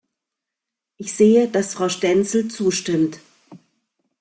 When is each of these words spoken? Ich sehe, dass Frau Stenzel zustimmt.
Ich 0.97 1.13
sehe, 1.13 1.47
dass 1.47 1.75
Frau 1.75 1.87
Stenzel 1.87 2.47
zustimmt. 2.47 3.19